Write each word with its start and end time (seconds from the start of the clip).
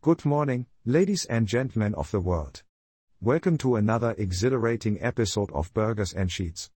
Good 0.00 0.24
morning, 0.24 0.66
ladies 0.84 1.24
and 1.24 1.48
gentlemen 1.48 1.92
of 1.94 2.12
the 2.12 2.20
world. 2.20 2.62
Welcome 3.20 3.58
to 3.58 3.74
another 3.74 4.14
exhilarating 4.16 4.96
episode 5.02 5.50
of 5.50 5.74
Burgers 5.74 6.12
and 6.12 6.30
Sheets. 6.30 6.70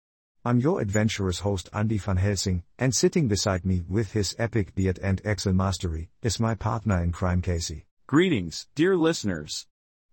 I'm 0.43 0.59
your 0.59 0.81
adventurous 0.81 1.41
host 1.41 1.69
Andy 1.75 1.99
van 1.99 2.17
Helsing, 2.17 2.63
and 2.79 2.95
sitting 2.95 3.29
beside 3.29 3.67
me 3.67 3.83
with 3.87 4.13
his 4.13 4.35
epic 4.39 4.75
beard 4.75 4.99
and 5.03 5.21
Excel 5.23 5.53
mastery 5.53 6.09
is 6.23 6.41
my 6.41 6.55
partner 6.55 7.03
in 7.03 7.13
crime 7.13 7.43
Casey. 7.43 7.85
Greetings, 8.07 8.69
dear 8.75 8.97
listeners. 8.97 9.67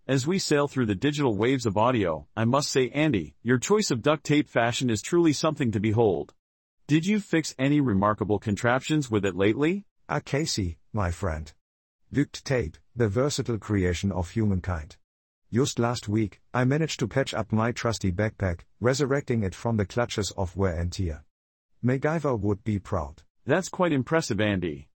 As 0.06 0.28
we 0.28 0.38
sail 0.38 0.68
through 0.68 0.88
the 0.88 0.94
digital 0.94 1.38
waves 1.38 1.66
of 1.66 1.78
audio, 1.78 2.28
I 2.36 2.44
must 2.44 2.70
say 2.70 2.90
Andy, 2.90 3.38
your 3.42 3.58
choice 3.58 3.90
of 3.90 4.02
duct 4.02 4.26
tape 4.26 4.50
fashion 4.50 4.90
is 4.90 5.02
truly 5.02 5.32
something 5.32 5.72
to 5.72 5.80
behold. 5.80 6.34
Did 6.88 7.06
you 7.06 7.22
fix 7.22 7.56
any 7.58 7.80
remarkable 7.80 8.38
contraptions 8.38 9.10
with 9.10 9.24
it 9.24 9.38
lately? 9.38 9.86
Ah 10.10 10.20
Casey, 10.20 10.80
my 10.92 11.12
friend. 11.12 11.54
Duct 12.14 12.46
tape, 12.46 12.78
the 12.96 13.10
versatile 13.10 13.58
creation 13.58 14.14
of 14.14 14.30
humankind. 14.30 14.96
Just 15.52 15.78
last 15.78 16.08
week, 16.08 16.40
I 16.54 16.64
managed 16.64 17.00
to 17.02 17.08
patch 17.08 17.34
up 17.34 17.52
my 17.52 17.74
trusty 17.74 18.14
backpack, 18.14 18.62
resurrecting 18.80 19.44
it 19.44 19.54
from 19.54 19.76
the 19.76 19.86
clutches 19.86 20.32
of 20.38 20.56
wear 20.56 20.80
and 20.80 20.92
tear. 20.92 21.26
MacGyver 21.84 22.40
would 22.40 22.64
be 22.64 22.80
proud. 22.80 23.24
That's 23.46 23.68
quite 23.68 23.92
impressive, 23.92 24.40
Andy. 24.40 24.88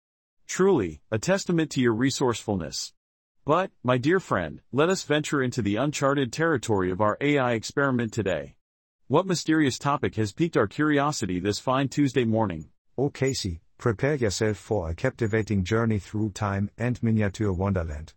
Truly, 0.46 1.02
a 1.10 1.18
testament 1.18 1.70
to 1.72 1.82
your 1.82 1.92
resourcefulness. 1.92 2.94
But, 3.44 3.70
my 3.82 3.98
dear 3.98 4.18
friend, 4.18 4.62
let 4.72 4.88
us 4.88 5.04
venture 5.04 5.42
into 5.42 5.60
the 5.60 5.76
uncharted 5.76 6.32
territory 6.32 6.90
of 6.90 7.02
our 7.02 7.18
AI 7.20 7.52
experiment 7.52 8.12
today. 8.12 8.56
What 9.08 9.26
mysterious 9.26 9.78
topic 9.78 10.14
has 10.14 10.32
piqued 10.32 10.56
our 10.56 10.66
curiosity 10.66 11.40
this 11.40 11.58
fine 11.58 11.88
Tuesday 11.88 12.24
morning? 12.24 12.70
Oh 12.96 13.10
Casey, 13.10 13.60
prepare 13.82 14.14
yourself 14.14 14.56
for 14.56 14.88
a 14.88 14.94
captivating 14.94 15.64
journey 15.64 15.98
through 15.98 16.30
time 16.30 16.70
and 16.78 17.02
miniature 17.02 17.52
wonderland. 17.52 18.12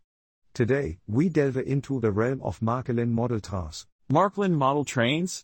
Today, 0.53 0.99
we 1.07 1.27
delve 1.27 1.57
into 1.57 1.99
the 1.99 2.11
realm 2.11 2.39
of 2.44 2.59
Marklin 2.59 3.09
model 3.09 3.39
trains. 3.39 3.88
Marklin 4.07 4.52
model 4.52 4.85
trains? 4.85 5.44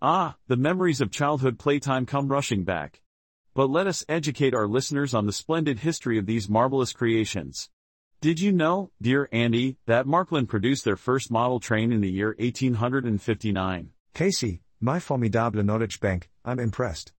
Ah, 0.00 0.36
the 0.46 0.56
memories 0.56 1.02
of 1.02 1.10
childhood 1.10 1.58
playtime 1.58 2.06
come 2.06 2.28
rushing 2.28 2.64
back. 2.64 3.02
But 3.52 3.68
let 3.68 3.86
us 3.86 4.06
educate 4.08 4.54
our 4.54 4.66
listeners 4.66 5.12
on 5.12 5.26
the 5.26 5.34
splendid 5.34 5.80
history 5.80 6.16
of 6.16 6.24
these 6.24 6.48
marvelous 6.48 6.94
creations. 6.94 7.68
Did 8.22 8.40
you 8.40 8.52
know, 8.52 8.90
dear 9.02 9.28
Andy, 9.32 9.76
that 9.84 10.06
Marklin 10.06 10.48
produced 10.48 10.86
their 10.86 10.96
first 10.96 11.30
model 11.30 11.60
train 11.60 11.92
in 11.92 12.00
the 12.00 12.10
year 12.10 12.34
1859? 12.38 13.90
Casey, 14.14 14.62
my 14.80 14.98
formidable 14.98 15.62
knowledge 15.62 16.00
bank, 16.00 16.30
I'm 16.42 16.58
impressed. 16.58 17.12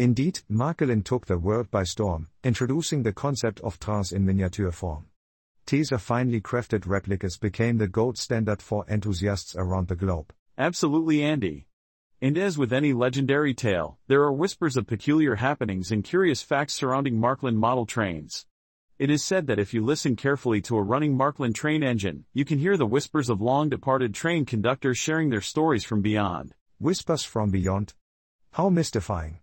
Indeed, 0.00 0.40
Marklin 0.48 1.04
took 1.04 1.26
the 1.26 1.36
world 1.36 1.70
by 1.70 1.82
storm, 1.82 2.28
introducing 2.42 3.02
the 3.02 3.12
concept 3.12 3.60
of 3.60 3.78
trains 3.78 4.12
in 4.12 4.24
miniature 4.24 4.72
form. 4.72 5.04
These 5.66 5.90
finely 5.98 6.40
crafted 6.40 6.86
replicas 6.86 7.36
became 7.36 7.76
the 7.76 7.86
gold 7.86 8.16
standard 8.16 8.62
for 8.62 8.86
enthusiasts 8.88 9.54
around 9.54 9.88
the 9.88 9.96
globe. 9.96 10.32
Absolutely, 10.56 11.22
Andy. 11.22 11.66
And 12.22 12.38
as 12.38 12.56
with 12.56 12.72
any 12.72 12.94
legendary 12.94 13.52
tale, 13.52 13.98
there 14.06 14.22
are 14.22 14.32
whispers 14.32 14.78
of 14.78 14.86
peculiar 14.86 15.34
happenings 15.34 15.92
and 15.92 16.02
curious 16.02 16.40
facts 16.40 16.72
surrounding 16.72 17.20
Marklin 17.20 17.56
model 17.56 17.84
trains. 17.84 18.46
It 18.98 19.10
is 19.10 19.22
said 19.22 19.48
that 19.48 19.58
if 19.58 19.74
you 19.74 19.84
listen 19.84 20.16
carefully 20.16 20.62
to 20.62 20.78
a 20.78 20.82
running 20.82 21.14
Marklin 21.14 21.52
train 21.52 21.82
engine, 21.82 22.24
you 22.32 22.46
can 22.46 22.58
hear 22.58 22.78
the 22.78 22.86
whispers 22.86 23.28
of 23.28 23.42
long 23.42 23.68
departed 23.68 24.14
train 24.14 24.46
conductors 24.46 24.96
sharing 24.96 25.28
their 25.28 25.42
stories 25.42 25.84
from 25.84 26.00
beyond. 26.00 26.54
Whispers 26.78 27.22
from 27.22 27.50
beyond? 27.50 27.92
How 28.52 28.70
mystifying. 28.70 29.40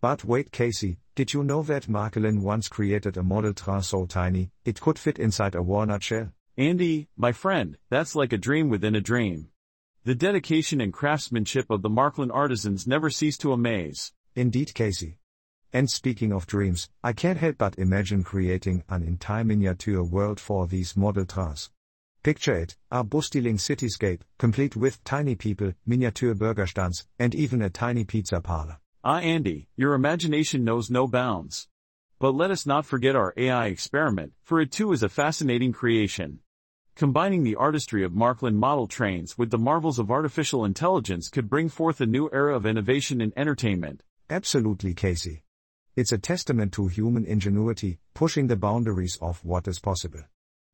But 0.00 0.24
wait 0.24 0.52
Casey, 0.52 0.98
did 1.16 1.32
you 1.32 1.42
know 1.42 1.62
that 1.64 1.88
Marklin 1.88 2.42
once 2.42 2.68
created 2.68 3.16
a 3.16 3.24
model 3.24 3.52
train 3.52 3.82
so 3.82 4.06
tiny, 4.06 4.52
it 4.64 4.80
could 4.80 4.96
fit 4.96 5.18
inside 5.18 5.56
a 5.56 5.62
walnut 5.62 6.04
shell? 6.04 6.32
Andy, 6.56 7.08
my 7.16 7.32
friend, 7.32 7.76
that's 7.90 8.14
like 8.14 8.32
a 8.32 8.38
dream 8.38 8.68
within 8.68 8.94
a 8.94 9.00
dream. 9.00 9.48
The 10.04 10.14
dedication 10.14 10.80
and 10.80 10.92
craftsmanship 10.92 11.68
of 11.68 11.82
the 11.82 11.90
Marklin 11.90 12.30
artisans 12.32 12.86
never 12.86 13.10
cease 13.10 13.36
to 13.38 13.52
amaze. 13.52 14.12
Indeed 14.36 14.72
Casey. 14.72 15.18
And 15.72 15.90
speaking 15.90 16.32
of 16.32 16.46
dreams, 16.46 16.88
I 17.02 17.12
can't 17.12 17.38
help 17.38 17.58
but 17.58 17.76
imagine 17.76 18.22
creating 18.22 18.84
an 18.88 19.02
entire 19.02 19.42
miniature 19.42 20.04
world 20.04 20.38
for 20.38 20.68
these 20.68 20.96
model 20.96 21.26
trains. 21.26 21.70
Picture 22.22 22.54
it, 22.54 22.76
a 22.92 23.02
bustling 23.02 23.56
cityscape, 23.56 24.20
complete 24.38 24.76
with 24.76 25.02
tiny 25.02 25.34
people, 25.34 25.72
miniature 25.84 26.34
burger 26.34 26.68
stands, 26.68 27.06
and 27.18 27.34
even 27.34 27.62
a 27.62 27.68
tiny 27.68 28.04
pizza 28.04 28.40
parlor. 28.40 28.78
Ah 29.04 29.20
Andy, 29.20 29.68
your 29.76 29.94
imagination 29.94 30.64
knows 30.64 30.90
no 30.90 31.06
bounds. 31.06 31.68
But 32.18 32.34
let 32.34 32.50
us 32.50 32.66
not 32.66 32.84
forget 32.84 33.14
our 33.14 33.32
AI 33.36 33.66
experiment, 33.66 34.32
for 34.42 34.60
it 34.60 34.72
too 34.72 34.90
is 34.90 35.04
a 35.04 35.08
fascinating 35.08 35.72
creation. 35.72 36.40
Combining 36.96 37.44
the 37.44 37.54
artistry 37.54 38.02
of 38.02 38.10
Marklin 38.10 38.56
model 38.56 38.88
trains 38.88 39.38
with 39.38 39.50
the 39.50 39.58
marvels 39.58 40.00
of 40.00 40.10
artificial 40.10 40.64
intelligence 40.64 41.28
could 41.28 41.48
bring 41.48 41.68
forth 41.68 42.00
a 42.00 42.06
new 42.06 42.28
era 42.32 42.56
of 42.56 42.66
innovation 42.66 43.20
in 43.20 43.32
entertainment. 43.36 44.02
Absolutely, 44.30 44.94
Casey. 44.94 45.44
It's 45.94 46.10
a 46.10 46.18
testament 46.18 46.72
to 46.72 46.88
human 46.88 47.24
ingenuity, 47.24 48.00
pushing 48.14 48.48
the 48.48 48.56
boundaries 48.56 49.16
of 49.22 49.44
what 49.44 49.68
is 49.68 49.78
possible. 49.78 50.24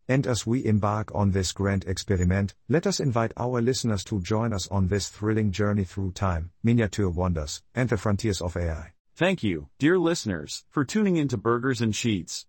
And 0.09 0.27
as 0.27 0.47
we 0.47 0.65
embark 0.65 1.11
on 1.15 1.31
this 1.31 1.53
grand 1.53 1.85
experiment, 1.87 2.55
let 2.69 2.87
us 2.87 3.01
invite 3.01 3.33
our 3.37 3.63
listeners 3.63 4.05
to 4.05 4.21
join 4.21 4.53
us 4.53 4.69
on 4.69 4.89
this 4.89 5.09
thrilling 5.09 5.51
journey 5.51 5.85
through 5.85 6.13
time, 6.13 6.51
miniature 6.63 7.09
wonders, 7.09 7.63
and 7.75 7.89
the 7.89 7.97
frontiers 7.97 8.43
of 8.43 8.57
AI. 8.57 8.93
Thank 9.17 9.43
you, 9.43 9.69
dear 9.79 9.99
listeners, 9.99 10.65
for 10.69 10.85
tuning 10.85 11.17
into 11.17 11.37
Burgers 11.37 11.81
and 11.81 11.95
Sheets. 11.95 12.47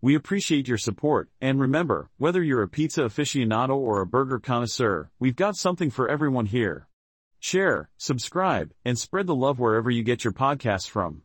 We 0.00 0.14
appreciate 0.14 0.68
your 0.68 0.78
support, 0.78 1.30
and 1.40 1.58
remember, 1.58 2.10
whether 2.18 2.42
you're 2.42 2.62
a 2.62 2.68
pizza 2.68 3.02
aficionado 3.02 3.76
or 3.76 4.00
a 4.00 4.06
burger 4.06 4.38
connoisseur, 4.38 5.10
we've 5.18 5.34
got 5.34 5.56
something 5.56 5.90
for 5.90 6.08
everyone 6.08 6.46
here. 6.46 6.88
Share, 7.40 7.88
subscribe, 7.96 8.72
and 8.84 8.98
spread 8.98 9.26
the 9.26 9.34
love 9.34 9.58
wherever 9.58 9.90
you 9.90 10.02
get 10.02 10.24
your 10.24 10.32
podcasts 10.32 10.88
from. 10.88 11.22